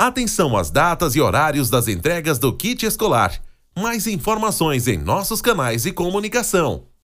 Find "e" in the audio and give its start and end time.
1.14-1.20